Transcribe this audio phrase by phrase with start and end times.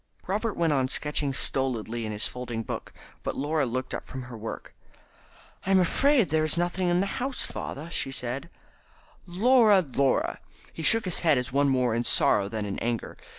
[0.25, 4.35] Robert went on sketching stolidly in his folding book, but Laura looked up from her
[4.35, 4.73] work.
[5.63, 8.49] "I'm afraid there is nothing in the house, father," she said.
[9.27, 9.81] "Laura!
[9.81, 10.39] Laura!"
[10.73, 13.15] He shook his head as one more in sorrow than in anger.